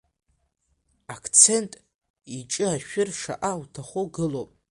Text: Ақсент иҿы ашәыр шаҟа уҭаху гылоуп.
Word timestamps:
Ақсент 1.15 1.71
иҿы 2.37 2.65
ашәыр 2.73 3.09
шаҟа 3.19 3.51
уҭаху 3.61 4.07
гылоуп. 4.13 4.49